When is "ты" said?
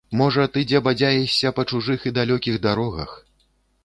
0.53-0.61